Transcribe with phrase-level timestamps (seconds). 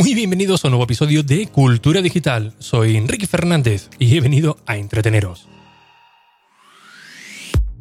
[0.00, 2.54] Muy bienvenidos a un nuevo episodio de Cultura Digital.
[2.58, 5.46] Soy Enrique Fernández y he venido a entreteneros.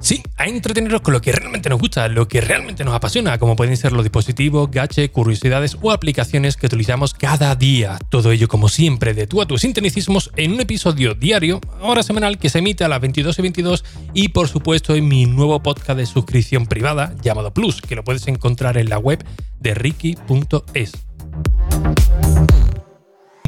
[0.01, 3.55] Sí, a entreteneros con lo que realmente nos gusta, lo que realmente nos apasiona, como
[3.55, 7.97] pueden ser los dispositivos, gache, curiosidades o aplicaciones que utilizamos cada día.
[8.09, 12.37] Todo ello, como siempre, de tú a tus sintonicismos en un episodio diario, ahora semanal,
[12.37, 15.97] que se emite a las 22 y 22 y, por supuesto, en mi nuevo podcast
[15.97, 19.23] de suscripción privada llamado Plus, que lo puedes encontrar en la web
[19.61, 21.08] de ricky.es.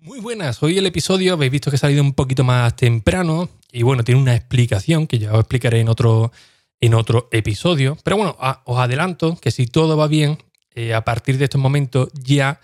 [0.03, 3.83] Muy buenas, hoy el episodio habéis visto que ha salido un poquito más temprano y
[3.83, 6.31] bueno, tiene una explicación que ya os explicaré en otro,
[6.79, 7.97] en otro episodio.
[8.03, 10.37] Pero bueno, os adelanto que si todo va bien,
[10.73, 12.59] eh, a partir de este momento ya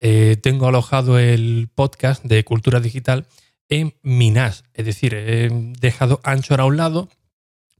[0.00, 3.26] eh, tengo alojado el podcast de Cultura Digital
[3.68, 4.64] en Minas.
[4.74, 5.48] Es decir, he
[5.80, 7.08] dejado Anchor a un lado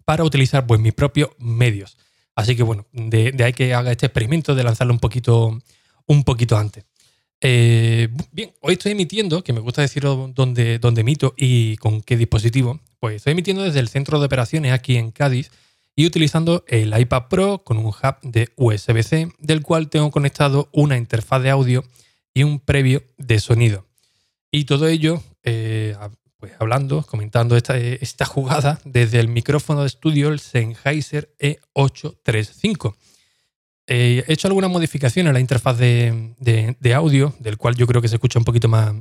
[0.04, 1.98] para utilizar pues, mis propios medios.
[2.34, 5.58] Así que bueno, de, de ahí que haga este experimento de lanzarlo un poquito,
[6.06, 6.84] un poquito antes.
[7.44, 12.16] Eh, bien, hoy estoy emitiendo, que me gusta decir dónde, dónde emito y con qué
[12.16, 12.80] dispositivo.
[13.00, 15.50] Pues estoy emitiendo desde el centro de operaciones aquí en Cádiz
[15.96, 20.96] y utilizando el iPad Pro con un hub de USB-C, del cual tengo conectado una
[20.96, 21.84] interfaz de audio
[22.32, 23.88] y un previo de sonido.
[24.52, 25.96] Y todo ello, eh,
[26.36, 32.94] pues hablando, comentando esta, esta jugada desde el micrófono de estudio, el Sennheiser E835
[33.86, 38.08] eh, he hecho alguna modificación en la interfaz de, audio, del cual yo creo que
[38.08, 38.94] se escucha un poquito más,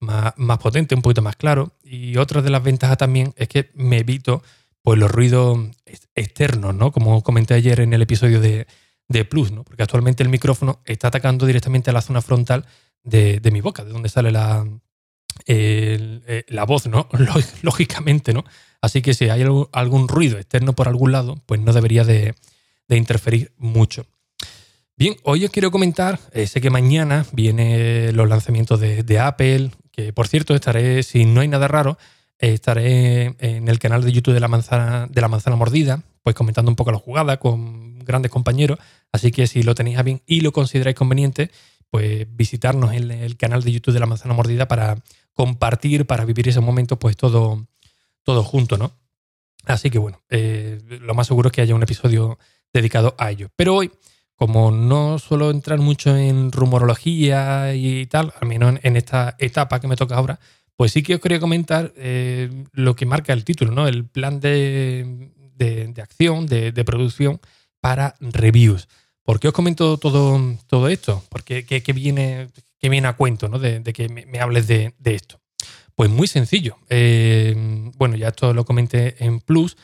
[0.00, 1.72] más, potente, un poquito más claro.
[1.82, 4.42] Y otra de las ventajas también es que me evito
[4.82, 5.58] pues, los ruidos
[6.14, 6.92] externos, ¿no?
[6.92, 8.66] Como comenté ayer en el episodio de,
[9.30, 9.64] Plus, ¿no?
[9.64, 12.66] Porque actualmente el micrófono está atacando directamente a la zona frontal
[13.02, 14.66] de, mi boca, de donde sale la,
[15.46, 17.08] eh, la voz, ¿no?
[17.62, 18.44] Lógicamente, ¿no?
[18.82, 22.34] Así que si hay algún ruido externo por algún lado, pues no debería de
[22.90, 24.06] interferir mucho.
[24.98, 30.12] Bien, hoy os quiero comentar, eh, sé que mañana vienen los lanzamientos de, Apple, que
[30.12, 31.98] por cierto estaré, si no hay nada raro,
[32.40, 36.34] eh, estaré en el canal de YouTube de la manzana, de la manzana mordida, pues
[36.34, 38.80] comentando un poco la jugada con grandes compañeros,
[39.12, 41.52] así que si lo tenéis a bien y lo consideráis conveniente,
[41.90, 44.96] pues visitarnos en el canal de YouTube de la manzana mordida para
[45.32, 47.68] compartir, para vivir ese momento, pues todo,
[48.24, 48.90] todo junto, ¿no?
[49.64, 52.36] Así que bueno, eh, lo más seguro es que haya un episodio
[52.72, 53.48] dedicado a ello.
[53.54, 53.92] Pero hoy
[54.38, 59.88] como no suelo entrar mucho en rumorología y tal, al menos en, esta etapa que
[59.88, 60.38] me toca ahora,
[60.76, 63.88] pues sí que os quería comentar eh, lo que marca el título, ¿no?
[63.88, 65.32] El plan de,
[66.00, 67.40] acción, de, producción
[67.80, 68.86] para reviews.
[69.24, 71.24] ¿Por qué os comento todo, todo esto?
[71.30, 72.46] Porque qué, viene,
[72.80, 73.58] viene a cuento ¿no?
[73.58, 75.40] de, que me, hables de, esto.
[75.96, 76.78] Pues muy sencillo.
[76.88, 77.56] Eh,
[77.96, 79.76] bueno, ya esto lo comenté en Plus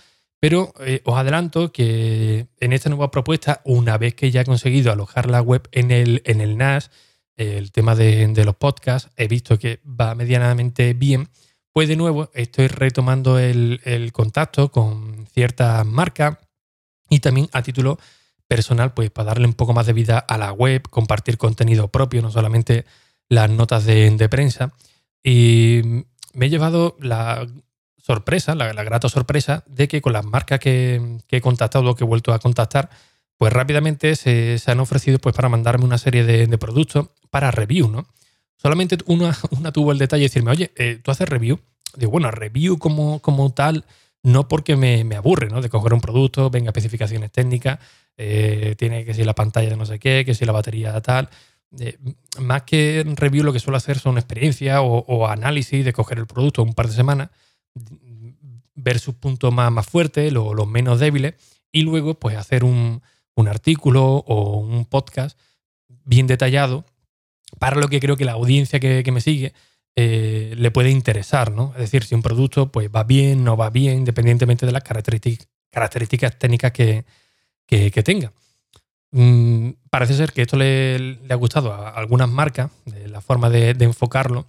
[0.44, 4.92] pero eh, os adelanto que en esta nueva propuesta, una vez que ya he conseguido
[4.92, 6.90] alojar la web en el, en el NAS,
[7.38, 11.30] el tema de, los podcasts, he visto que va medianamente bien,
[11.72, 16.36] pues de nuevo estoy retomando el, contacto con ciertas marcas
[17.08, 17.98] y también a título
[18.46, 22.20] personal, pues para darle un poco más de vida a la web, compartir contenido propio,
[22.20, 22.84] no solamente
[23.30, 24.74] las notas de, de prensa.
[25.22, 26.04] Y
[26.34, 27.46] me he llevado la
[28.04, 32.06] sorpresa, la, grata sorpresa de que con las marcas que, he contactado o que he
[32.06, 32.90] vuelto a contactar,
[33.38, 38.06] pues rápidamente se, han ofrecido pues para mandarme una serie de, productos para review, ¿no?
[38.56, 41.60] Solamente una, una, tuvo el detalle de decirme, oye, eh, ¿tú haces review?
[41.96, 43.86] Digo, bueno, review como, como tal,
[44.22, 45.62] no porque me, aburre, ¿no?
[45.62, 47.78] De coger un producto, venga, especificaciones técnicas,
[48.18, 51.30] eh, tiene que ser la pantalla de no sé qué, que si la batería tal.
[51.80, 51.96] Eh,
[52.38, 56.26] más que review, lo que suelo hacer son experiencias o, o, análisis de coger el
[56.26, 57.30] producto un par de semanas
[58.74, 61.34] ver sus puntos más, más fuertes, los, menos débiles,
[61.72, 63.02] y luego pues hacer un,
[63.46, 65.38] artículo o un podcast
[66.04, 66.84] bien detallado
[67.58, 69.52] para lo que creo que la audiencia que, me sigue
[69.96, 71.72] eh, le puede interesar, ¿no?
[71.74, 76.38] Es decir, si un producto pues va bien, no va bien, independientemente de las características,
[76.38, 77.04] técnicas que,
[78.04, 78.32] tenga.
[79.12, 82.70] Mm, parece ser que esto le, ha gustado a algunas marcas,
[83.06, 84.46] la forma de, enfocarlo,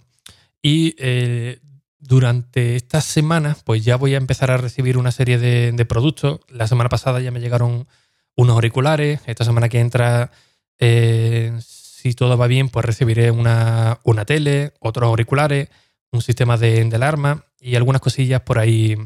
[0.62, 1.60] y eh,
[1.98, 6.40] durante estas semanas, pues ya voy a empezar a recibir una serie de, productos.
[6.48, 7.86] La semana pasada ya me llegaron
[8.34, 9.20] unos auriculares.
[9.26, 10.30] Esta semana que entra,
[10.78, 15.68] eh, si todo va bien, pues recibiré una, tele, otros auriculares,
[16.12, 18.96] un sistema de, alarma y algunas cosillas por ahí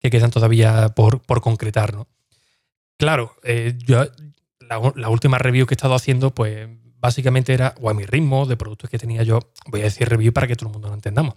[0.00, 1.94] que quedan todavía por, concretar.
[1.94, 2.08] ¿no?
[2.96, 4.04] Claro, eh, yo
[4.60, 8.46] la, la, última review que he estado haciendo, pues básicamente era o a mi ritmo
[8.46, 9.40] de productos que tenía yo.
[9.66, 11.34] Voy a decir review para que todo el mundo lo entendamos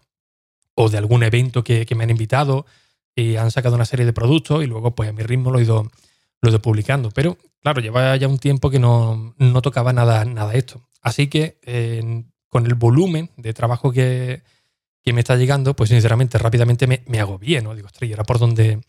[0.75, 2.65] o de algún evento que, me han invitado
[3.15, 5.63] y han sacado una serie de productos y luego pues a mi ritmo lo he
[5.63, 5.91] ido,
[6.41, 7.11] lo he ido publicando.
[7.11, 10.81] Pero claro, lleva ya un tiempo que no, tocaba nada, nada esto.
[11.01, 11.57] Así que
[12.49, 14.41] con el volumen de trabajo que,
[15.05, 17.75] me está llegando, pues sinceramente rápidamente me, me agobié, ¿no?
[17.75, 18.79] Digo, ostras, ¿y ahora por dónde,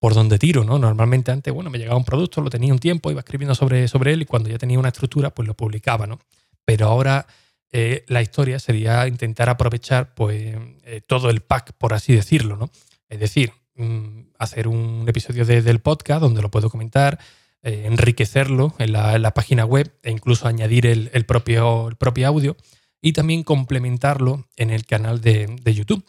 [0.00, 0.78] por dónde tiro, ¿no?
[0.78, 4.12] Normalmente antes, bueno, me llegaba un producto, lo tenía un tiempo, iba escribiendo sobre, sobre
[4.14, 6.18] él y cuando ya tenía una estructura, pues lo publicaba, ¿no?
[6.64, 7.26] Pero ahora
[7.72, 12.70] eh, la historia sería intentar aprovechar pues eh, todo el pack, por así decirlo, ¿no?
[13.08, 17.18] Es decir, mm, hacer un episodio del podcast donde lo puedo comentar,
[17.62, 22.56] eh, enriquecerlo en la, página web e incluso añadir el, propio, el propio audio
[23.00, 26.04] y también complementarlo en el canal de, YouTube,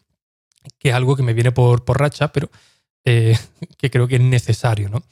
[0.80, 2.50] que es algo que me viene por, por racha, pero
[3.04, 5.04] que creo que es necesario, ¿no?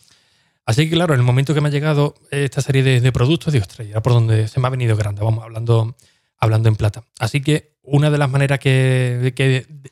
[0.66, 3.63] Así que claro, en el momento que me ha llegado esta serie de, productos, digo,
[3.63, 5.96] ostras, ya por donde se me ha venido grande, vamos, hablando
[6.39, 7.03] hablando en plata.
[7.19, 9.33] Así que una de las maneras que,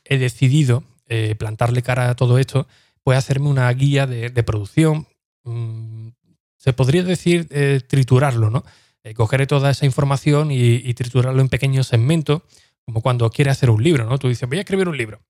[0.05, 2.67] he decidido eh, plantarle cara a todo esto
[3.03, 5.07] puede hacerme una guía de, producción.
[5.43, 6.09] Mm,
[6.57, 8.63] se podría decir eh, triturarlo, ¿no?
[9.03, 12.41] Eh, cogeré toda esa información y, triturarlo en pequeños segmentos,
[12.83, 14.19] como cuando quieres hacer un libro, ¿no?
[14.19, 15.21] Tú dices, voy a escribir un libro.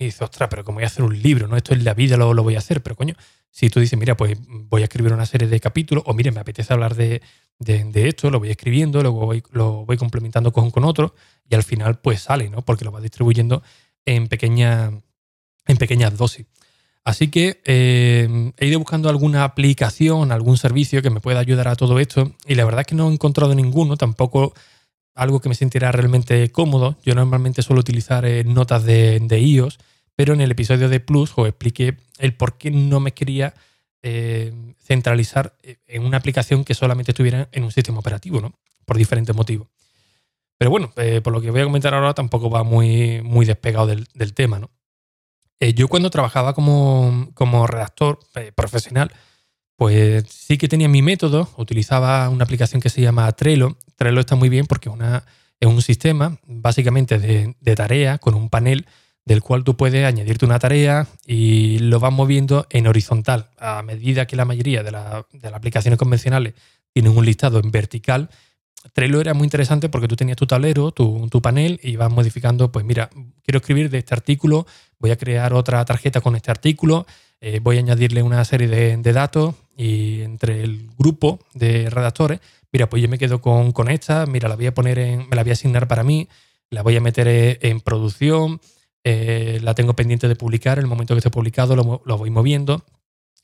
[0.00, 1.58] Y dices, ostras, pero como voy a hacer un libro, ¿no?
[1.58, 2.82] Esto es la vida, lo, lo voy a hacer.
[2.82, 3.14] Pero coño,
[3.50, 6.40] si tú dices, mira, pues voy a escribir una serie de capítulos, o mire, me
[6.40, 7.20] apetece hablar de,
[7.58, 11.14] esto, lo voy escribiendo, luego lo voy complementando con, con otro,
[11.46, 12.62] y al final pues sale, ¿no?
[12.62, 13.62] Porque lo va distribuyendo
[14.06, 14.90] en, pequeña,
[15.66, 16.46] en pequeñas dosis.
[17.04, 21.76] Así que eh, he ido buscando alguna aplicación, algún servicio que me pueda ayudar a
[21.76, 24.54] todo esto, y la verdad es que no he encontrado ninguno, tampoco
[25.14, 26.96] algo que me sintiera realmente cómodo.
[27.04, 29.78] Yo normalmente suelo utilizar eh, notas de, iOS,
[30.16, 33.54] pero en el episodio de Plus os expliqué el por qué no me quería
[34.02, 35.54] eh, centralizar
[35.86, 38.54] en una aplicación que solamente estuviera en un sistema operativo, ¿no?
[38.84, 39.68] Por diferentes motivos.
[40.60, 43.86] Pero bueno, eh, por lo que voy a comentar ahora tampoco va muy, muy despegado
[43.86, 44.70] del, tema, ¿no?
[45.58, 48.20] Eh, yo cuando trabajaba como, redactor
[48.54, 49.10] profesional,
[49.80, 53.78] pues sí que tenía mi método, utilizaba una aplicación que se llama Trello.
[53.96, 54.90] Trello está muy bien porque
[55.58, 58.84] es un sistema básicamente de, de tarea con un panel
[59.24, 63.48] del cual tú puedes añadirte una tarea y lo vas moviendo en horizontal.
[63.58, 65.24] A medida que la mayoría de, las
[65.54, 66.52] aplicaciones convencionales
[66.92, 68.28] tienen un listado en vertical,
[68.92, 72.84] Trello era muy interesante porque tú tenías tu tablero, tu, panel y vas modificando, pues
[72.84, 73.08] mira,
[73.42, 74.66] quiero escribir de este artículo,
[74.98, 77.06] voy a crear otra tarjeta con este artículo,
[77.42, 82.40] eh, voy a añadirle una serie de, datos y entre el grupo de redactores,
[82.70, 85.36] mira, pues yo me quedo con, con esta, mira, la voy a poner en, me
[85.36, 86.28] la voy a asignar para mí,
[86.68, 88.60] la voy a meter en producción,
[89.04, 92.84] eh, la tengo pendiente de publicar, en el momento que esté publicado lo, voy moviendo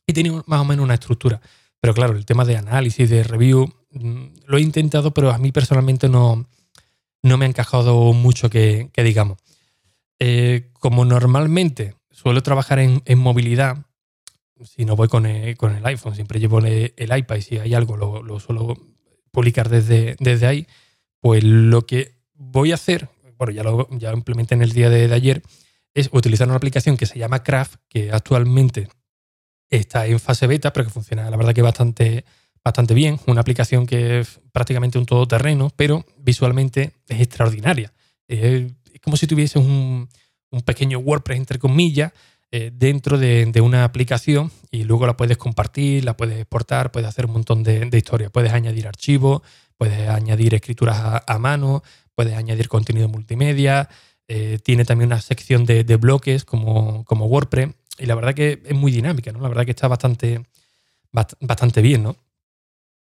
[0.06, 1.40] y tiene más o menos una estructura.
[1.80, 5.52] Pero claro, el tema de análisis, de review, mm, lo he intentado, pero a mí
[5.52, 6.46] personalmente no,
[7.22, 9.38] no me ha encajado mucho que, digamos.
[10.18, 13.85] Eh, como normalmente suelo trabajar en, movilidad,
[14.64, 17.74] si no voy con el, con el, iPhone, siempre llevo el, iPad y si hay
[17.74, 18.76] algo lo, lo suelo
[19.30, 20.66] publicar desde, desde ahí,
[21.20, 23.08] pues lo que voy a hacer
[23.38, 25.42] bueno, ya lo, ya implementé en el día de, ayer,
[25.94, 28.88] es utilizar una aplicación que se llama Craft, que actualmente
[29.70, 32.24] está en fase beta, pero que funciona, la verdad que bastante,
[32.64, 33.18] bastante bien.
[33.26, 37.92] Una aplicación que es prácticamente un todoterreno, pero visualmente es extraordinaria.
[38.28, 38.72] es
[39.02, 40.08] como si tuviese un,
[40.64, 42.12] pequeño WordPress, entre comillas,
[42.56, 47.26] eh, dentro de, una aplicación y luego la puedes compartir, la puedes exportar, puedes hacer
[47.26, 48.30] un montón de, historias.
[48.30, 49.42] Puedes añadir archivos,
[49.76, 51.82] puedes añadir escrituras a mano,
[52.14, 53.90] puedes añadir contenido multimedia,
[54.26, 58.74] eh, tiene también una sección de, bloques como, como, WordPress y la verdad que es
[58.74, 59.40] muy dinámica, ¿no?
[59.40, 60.42] La verdad que está bastante,
[61.12, 62.16] bastante bien, ¿no?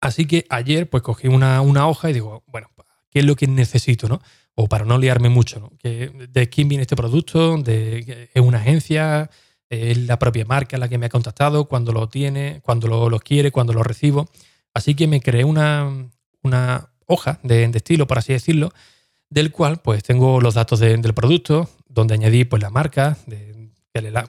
[0.00, 2.70] Así que ayer pues cogí una, hoja y digo, bueno,
[3.12, 4.20] ¿qué es lo que necesito, no?
[4.54, 5.72] O para no liarme mucho, ¿no?
[5.82, 7.58] ¿De quién viene este producto?
[7.58, 9.30] ¿De, ¿Es una agencia?
[9.68, 11.66] ¿Es la propia marca la que me ha contactado?
[11.66, 12.60] ¿Cuándo lo tiene?
[12.62, 13.50] ¿Cuándo lo, quiere?
[13.50, 14.28] ¿Cuándo lo recibo?
[14.74, 16.10] Así que me creé una,
[16.42, 18.72] una hoja de, estilo, por así decirlo,
[19.28, 23.18] del cual pues tengo los datos del producto, donde añadí pues la marca,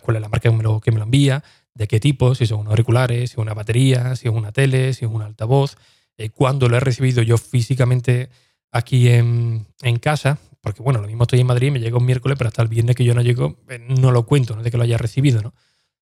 [0.01, 2.45] cuál es la marca que me, lo, que me lo envía, de qué tipo, si
[2.45, 5.77] son unos auriculares, si es una batería, si es una tele, si es un altavoz,
[6.17, 8.29] eh, cuándo lo he recibido yo físicamente
[8.73, 9.65] aquí en,
[10.01, 12.67] casa, porque bueno, lo mismo estoy en Madrid, me llega un miércoles, pero hasta el
[12.67, 15.41] viernes que yo no llego, eh, no lo cuento, no de que lo haya recibido,
[15.41, 15.53] ¿no?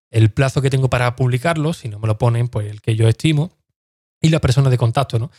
[0.09, 3.07] El plazo que tengo para publicarlo, si no me lo ponen, pues el que yo
[3.07, 3.57] estimo,
[4.21, 5.31] y la persona de contacto, ¿no?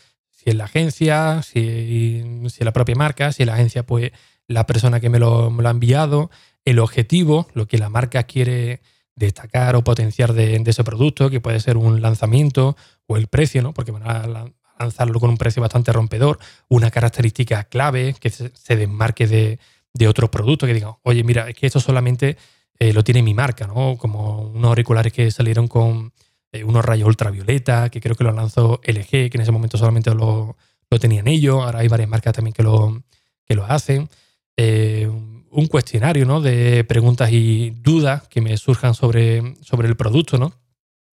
[0.42, 4.10] si es la agencia, si, si, es la propia marca, si es la agencia, pues
[4.48, 6.30] la persona que me lo, ha enviado,
[6.64, 8.80] el objetivo, lo que la marca quiere
[9.14, 13.72] destacar o potenciar de, ese producto, que puede ser un lanzamiento o el precio, ¿no?
[13.72, 14.46] Porque a
[14.78, 16.38] lanzarlo con un precio bastante rompedor,
[16.68, 19.58] una característica clave que se, desmarque de,
[19.94, 22.36] de otros productos, que digan, oye, mira, es que esto solamente
[22.78, 23.96] eh, lo tiene mi marca, ¿no?
[23.96, 26.12] Como unos auriculares que salieron con
[26.50, 30.14] eh, unos rayos ultravioleta, que creo que lo lanzó LG, que en ese momento solamente
[30.14, 30.56] lo,
[30.90, 31.62] lo tenían ellos.
[31.62, 33.02] Ahora hay varias marcas también que lo,
[33.44, 34.08] que lo hacen,
[34.56, 35.08] eh,
[35.50, 36.40] un cuestionario ¿no?
[36.40, 40.52] de preguntas y dudas que me surjan sobre, sobre el producto, ¿no?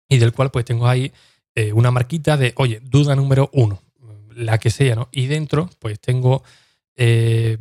[0.08, 1.12] Y del cual pues tengo ahí
[1.56, 3.82] eh, una marquita de, oye, duda número uno,
[4.36, 5.08] la que sea, ¿no?
[5.12, 6.44] Y dentro pues tengo
[6.98, 7.58] eh,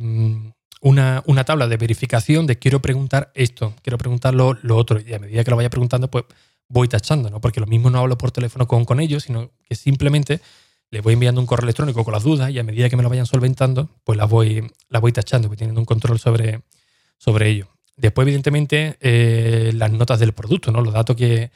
[0.81, 4.99] una, una, tabla de verificación de quiero preguntar esto, quiero preguntar lo, otro.
[4.99, 6.25] Y a medida que lo vaya preguntando, pues
[6.67, 7.39] voy tachando, ¿no?
[7.39, 10.41] Porque lo mismo no hablo por teléfono con, con ellos, sino que simplemente
[10.91, 13.09] les voy enviando un correo electrónico con las dudas y a medida que me lo
[13.09, 16.61] vayan solventando, pues las voy, las voy tachando, voy teniendo un control sobre,
[17.17, 17.69] sobre ello.
[17.95, 20.81] Después, evidentemente, eh, las notas del producto, ¿no?
[20.81, 21.49] los datos que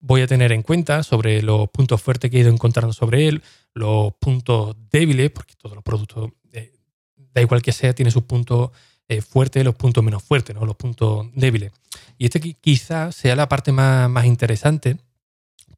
[0.00, 3.42] voy a tener en cuenta sobre los puntos fuertes que he ido encontrando sobre él,
[3.74, 6.72] los puntos débiles, porque todos los productos, eh,
[7.32, 8.70] da igual que sea, tiene sus puntos
[9.28, 10.64] fuertes y los puntos menos fuertes, ¿no?
[10.64, 11.72] los puntos débiles.
[12.16, 14.98] Y este quizás sea la parte más, más interesante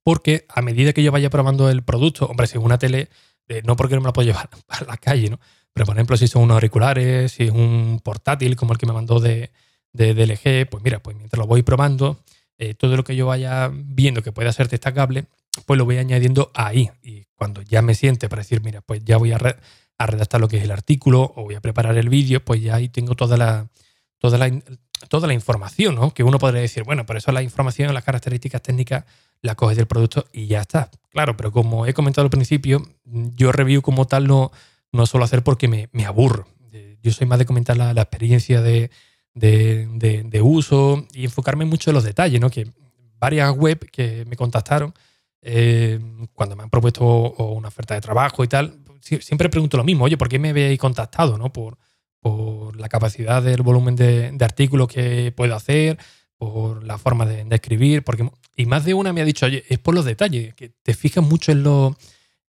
[0.03, 3.09] porque a medida que yo vaya probando el producto, hombre, si es una tele,
[3.49, 5.41] eh, no porque no me la puedo llevar a la calle, ¿no?
[5.73, 8.93] Pero por ejemplo, si son unos auriculares, si es un portátil como el que me
[8.93, 9.53] mandó de,
[9.93, 12.21] de DLG, pues mira, pues mientras lo voy probando,
[12.63, 15.25] eh, todo lo que yo vaya viendo que pueda ser destacable,
[15.67, 16.91] pues lo voy añadiendo ahí.
[17.03, 19.39] Y cuando ya me siente para decir, mira, pues ya voy a,
[19.99, 22.89] redactar lo que es el artículo o voy a preparar el vídeo, pues ya ahí
[22.89, 23.67] tengo toda la,
[24.19, 24.49] toda la,
[25.09, 26.15] toda la información, ¿no?
[26.15, 29.07] Que uno podría decir, bueno, por eso la información, las características técnicas
[29.41, 30.89] la coges del producto y ya está.
[31.11, 34.53] Claro, pero como he comentado al principio, yo review como tal no,
[34.93, 36.47] no suelo hacer porque me, me aburro.
[37.03, 38.93] Yo soy más de comentar la, experiencia de,
[39.35, 42.51] de, uso y enfocarme mucho en los detalles, ¿no?
[42.51, 42.71] Que
[43.19, 44.95] varias web que me contactaron
[45.43, 45.99] eh,
[46.35, 50.17] cuando me han propuesto una oferta de trabajo y tal, siempre pregunto lo mismo, oye,
[50.17, 51.39] ¿por qué me habéis contactado?
[51.39, 51.53] ¿no?
[51.53, 51.79] Por,
[52.21, 55.99] por la capacidad del volumen de, de artículos que puedo hacer,
[56.43, 59.79] por la forma de, escribir, porque y más de una me ha dicho, oye, es
[59.79, 61.65] por los detalles, que te fijas mucho en,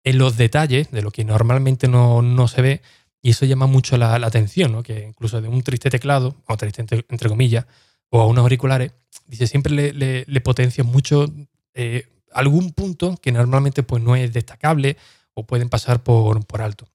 [0.02, 2.82] en los detalles de lo que normalmente no, se ve
[3.24, 4.82] y eso llama mucho la, atención, ¿no?
[4.82, 7.64] que incluso de un triste teclado, o triste entre, comillas,
[8.10, 8.92] o a unos auriculares,
[9.26, 11.24] dice, siempre le, le, potencia mucho
[11.72, 14.98] eh, algún punto que normalmente pues, no es destacable
[15.32, 16.86] o pueden pasar por, alto.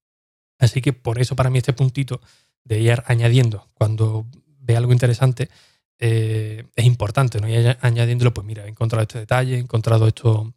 [0.60, 2.22] Así que por eso para mí este puntito
[2.64, 4.28] de ir añadiendo cuando
[4.60, 5.50] ve algo interesante,
[5.98, 7.50] eh, es importante, ¿no?
[7.50, 10.54] Y añadiéndolo, pues mira, he encontrado este detalle, he encontrado esto,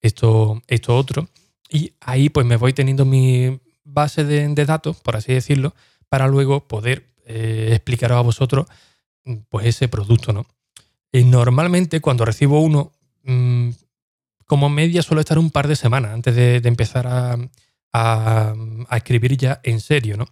[0.00, 1.28] esto, esto otro.
[1.70, 5.74] Y ahí pues me voy teniendo mi base de, datos, por así decirlo,
[6.08, 8.66] para luego poder eh, explicaros a vosotros
[9.48, 10.46] pues ese producto, ¿no?
[11.12, 12.92] Y normalmente cuando recibo uno,
[13.24, 13.70] mm,
[14.46, 17.36] como media suelo estar un par de semanas antes de, empezar a,
[17.92, 18.54] a,
[18.96, 20.26] escribir ya en serio, ¿no?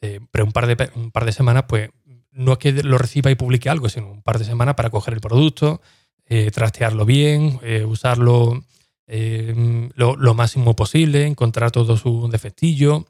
[0.00, 1.90] Eh, pero un par, de, un par de semanas, pues
[2.32, 5.14] no es que lo reciba y publique algo, sino un par de semanas para coger
[5.14, 5.80] el producto,
[6.26, 8.62] eh, trastearlo bien, eh, usarlo
[9.08, 13.06] eh, lo, máximo posible, encontrar todo su defectillo,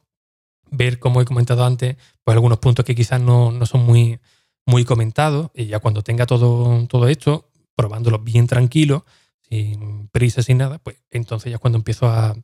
[0.71, 4.19] ver, como he comentado antes, pues algunos puntos que quizás no, son muy,
[4.64, 5.50] muy comentados.
[5.55, 9.05] Y ya cuando tenga todo, todo esto, probándolo bien tranquilo,
[9.49, 12.35] sin prisa, sin nada, pues entonces ya es cuando empiezo a,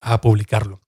[0.00, 0.80] a publicarlo.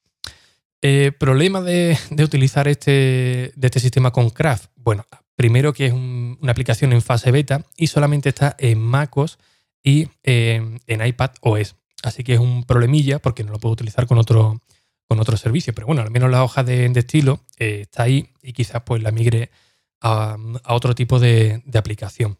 [1.19, 4.71] problema de, de, utilizar este, de este sistema con Craft.
[4.77, 5.05] Bueno,
[5.43, 9.39] Primero que es una aplicación en fase beta y solamente está en MacOS
[9.83, 11.75] y en iPad OS.
[12.03, 14.61] Así que es un problemilla porque no lo puedo utilizar con otro,
[15.09, 15.73] con otro servicio.
[15.75, 19.11] Pero bueno, al menos la hoja de, estilo eh, está ahí y quizás pues la
[19.11, 19.51] migre
[20.01, 20.37] a,
[20.69, 22.39] otro tipo de, aplicación.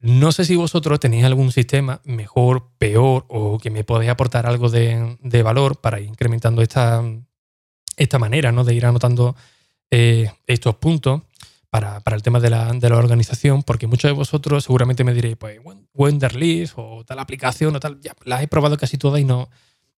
[0.00, 4.68] No sé si vosotros tenéis algún sistema mejor, peor o que me podáis aportar algo
[4.68, 7.02] de, valor para ir incrementando esta,
[7.96, 8.64] esta manera ¿no?
[8.64, 9.34] de ir anotando
[9.90, 11.22] eh, estos puntos
[11.70, 15.60] para, el tema de la, organización, porque muchos de vosotros seguramente me diréis, pues
[15.94, 19.50] Wenderlist o tal aplicación o tal, ya las he probado casi todas y no.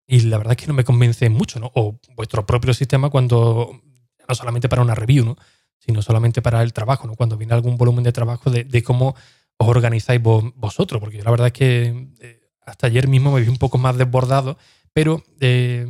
[0.07, 1.71] Y la verdad es que no me convence mucho, ¿no?
[1.75, 3.79] O vuestro propio sistema cuando,
[4.27, 5.35] no solamente para una review, ¿no?
[5.77, 7.15] Sino solamente para el trabajo, ¿no?
[7.15, 9.15] Cuando viene algún volumen de trabajo de, cómo
[9.57, 13.57] os organizáis vosotros, porque la verdad es que eh, hasta ayer mismo me vi un
[13.57, 14.57] poco más desbordado,
[14.93, 15.85] pero eh,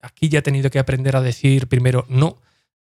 [0.00, 2.38] aquí ya he tenido que aprender a decir primero no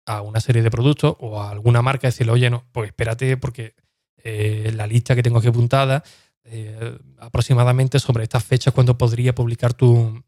[0.06, 3.74] a una serie de productos o a alguna marca decirle, oye, no, pues espérate porque
[4.22, 6.02] eh, la lista que tengo aquí apuntada,
[6.44, 10.22] eh, aproximadamente sobre estas fechas cuando podría publicar tu,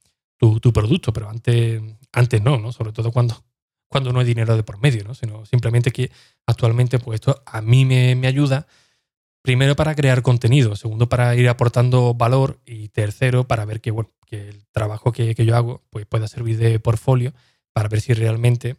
[0.73, 2.73] producto, pero antes, antes no, ¿no?
[2.73, 3.43] Sobre todo cuando,
[3.89, 5.15] cuando no hay dinero de por medio, ¿no?
[5.15, 6.11] Sino simplemente que
[6.47, 8.67] actualmente pues esto a mí me, ayuda,
[9.43, 14.11] primero para crear contenido, segundo para ir aportando valor y tercero para ver que, bueno,
[14.27, 17.33] que el trabajo que, yo hago pues pueda servir de portfolio
[17.73, 18.77] para ver si realmente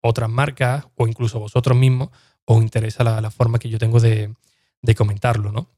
[0.00, 2.10] otras marcas o incluso vosotros mismos
[2.44, 4.34] os interesa la, forma que yo tengo de,
[4.96, 5.52] comentarlo.
[5.52, 5.70] ¿no?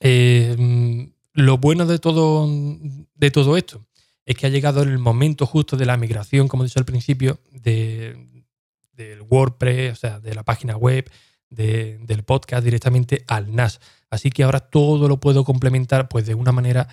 [0.00, 2.48] Eh, lo bueno de todo,
[3.14, 3.84] de todo esto
[4.26, 7.40] es que ha llegado el momento justo de la migración, como he dicho al principio,
[7.52, 8.44] de,
[8.92, 11.10] del WordPress, o sea, de la página web,
[11.50, 13.80] del podcast directamente al NAS.
[14.10, 16.88] Así que ahora todo lo puedo complementar pues de una manera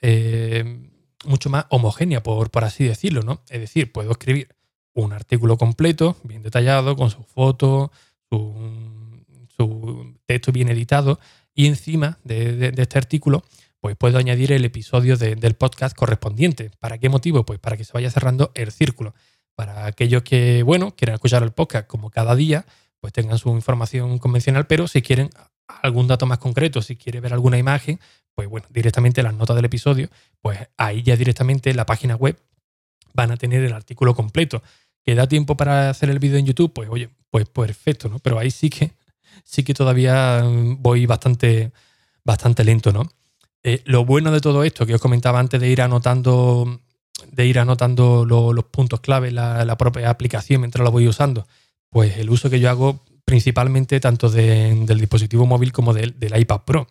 [0.00, 0.90] eh,
[1.24, 3.42] mucho más homogénea, por, por así decirlo, ¿no?
[3.50, 4.55] Es decir, puedo escribir
[4.96, 7.92] un artículo completo, bien detallado, con su foto,
[8.30, 9.22] su,
[9.56, 11.20] su texto bien editado,
[11.54, 13.44] y encima de, este artículo,
[13.80, 16.70] pues puedo añadir el episodio del podcast correspondiente.
[16.80, 17.44] ¿Para qué motivo?
[17.44, 19.14] Pues para que se vaya cerrando el círculo.
[19.54, 22.66] Para aquellos que, bueno, quieran escuchar el podcast como cada día,
[23.00, 25.30] pues tengan su información convencional, pero si quieren
[25.66, 28.00] algún dato más concreto, si quiere ver alguna imagen,
[28.34, 30.08] pues bueno, directamente las notas del episodio,
[30.40, 32.38] pues ahí ya directamente en la página web
[33.14, 34.62] van a tener el artículo completo.
[35.06, 36.72] ¿Que da tiempo para hacer el vídeo en YouTube?
[36.72, 38.18] Pues oye, pues perfecto, ¿no?
[38.18, 38.92] Pero ahí sí que
[39.44, 41.70] sí que todavía voy bastante,
[42.24, 43.08] bastante lento, ¿no?
[43.62, 46.80] Eh, lo bueno de todo esto que os comentaba antes de ir anotando,
[47.30, 51.46] de ir anotando los puntos clave, la, propia aplicación mientras la voy usando,
[51.88, 56.88] pues el uso que yo hago principalmente tanto del dispositivo móvil como del, iPad Pro.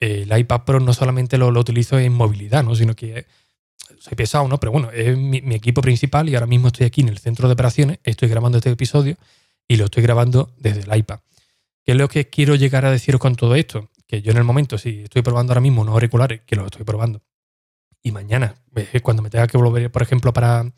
[0.00, 2.74] El iPad Pro no solamente lo, utilizo en movilidad, ¿no?
[2.74, 3.26] sino que
[3.98, 4.58] soy pesado, ¿no?
[4.58, 7.54] Pero bueno, es mi, equipo principal y ahora mismo estoy aquí en el centro de
[7.54, 9.16] operaciones, estoy grabando este episodio
[9.68, 11.20] y lo estoy grabando desde el iPad.
[11.84, 13.90] ¿Qué es lo que quiero llegar a deciros con todo esto?
[14.06, 16.84] Que yo en el momento, si estoy probando ahora mismo unos auriculares, que los estoy
[16.84, 17.22] probando,
[18.02, 18.54] y mañana,
[19.02, 20.70] cuando me tenga que volver, por ejemplo, para,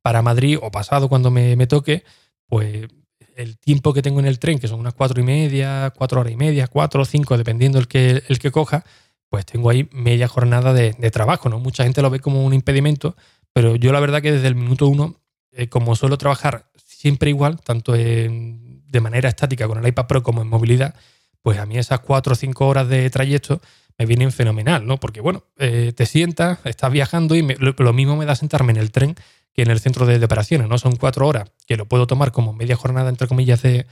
[0.00, 2.04] para Madrid o pasado cuando me, me toque,
[2.46, 2.88] pues
[3.36, 6.32] el tiempo que tengo en el tren, que son unas cuatro y media, cuatro horas
[6.32, 8.84] y media, cuatro o cinco, dependiendo el que, el que coja,
[9.30, 11.58] pues tengo ahí media jornada de, trabajo, ¿no?
[11.58, 13.16] Mucha gente lo ve como un impedimento,
[13.54, 15.16] pero yo la verdad que desde el minuto uno,
[15.52, 20.42] eh, como suelo trabajar siempre igual, tanto de manera estática con el iPad Pro como
[20.42, 20.94] en movilidad,
[21.42, 23.60] pues a mí esas cuatro o cinco horas de trayecto
[24.00, 24.98] me vienen fenomenal, ¿no?
[24.98, 28.90] Porque bueno, eh, te sientas, estás viajando y lo, mismo me da sentarme en el
[28.92, 29.14] tren
[29.52, 30.78] que en el centro de, operaciones, ¿no?
[30.78, 33.86] Son cuatro horas que lo puedo tomar como media jornada, entre comillas, de,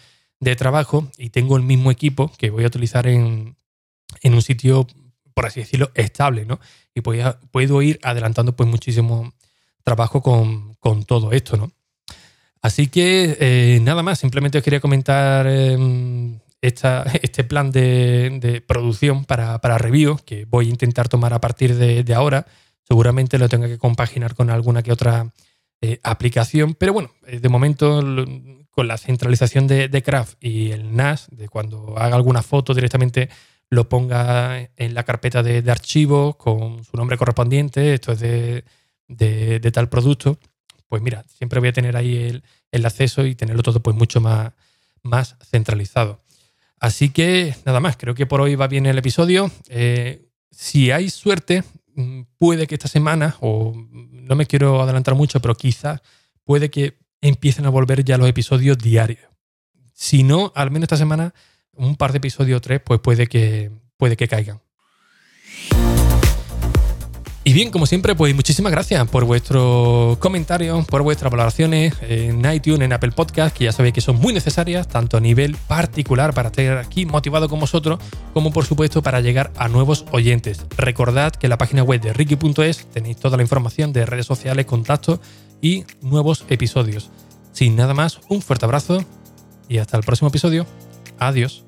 [0.56, 3.56] trabajo y tengo el mismo equipo que voy a utilizar en,
[4.24, 4.86] un sitio,
[5.38, 6.58] por así decirlo, estable, ¿no?
[6.96, 9.34] Y puedo ir adelantando pues muchísimo
[9.84, 11.70] trabajo con, todo esto, ¿no?
[12.60, 19.60] Así que eh, nada más, simplemente os quería comentar em, este plan de, producción para,
[19.60, 22.44] para, review que voy a intentar tomar a partir de, de ahora.
[22.82, 25.32] Seguramente lo tenga que compaginar con alguna que otra
[25.80, 26.74] eh, aplicación.
[26.74, 28.02] Pero bueno, eh, de momento
[28.72, 33.28] con la centralización de, Craft y el NAS, de cuando haga alguna foto directamente
[33.70, 39.88] lo ponga en la carpeta de, archivos con su nombre correspondiente, esto es de, tal
[39.88, 40.38] producto,
[40.88, 44.52] pues mira, siempre voy a tener ahí el, acceso y tenerlo todo pues mucho más,
[45.02, 46.22] más centralizado.
[46.80, 49.50] Así que nada más, creo que por hoy va bien el episodio.
[49.68, 51.64] Eh, si hay suerte,
[51.98, 56.00] Mm, puede que esta semana, o no me quiero adelantar mucho, pero quizás
[56.44, 59.28] puede que empiecen a volver ya los episodios diarios.
[59.94, 61.34] Si no, al menos esta semana,
[61.78, 64.60] un par de episodios o tres, pues puede que, puede que caigan.
[67.48, 72.82] Y bien, como siempre, pues muchísimas gracias por vuestros comentarios, por vuestras valoraciones en iTunes,
[72.82, 76.50] en Apple Podcast, que ya sabéis que son muy necesarias, tanto a nivel particular para
[76.50, 78.00] estar aquí motivado con vosotros,
[78.34, 80.66] como por supuesto para llegar a nuevos oyentes.
[80.76, 84.66] Recordad que en la página web de Ricky.es tenéis toda la información de redes sociales,
[84.66, 85.20] contactos
[85.62, 87.10] y nuevos episodios.
[87.52, 89.02] Sin nada más, un fuerte abrazo
[89.70, 90.66] y hasta el próximo episodio.
[91.18, 91.67] Adiós.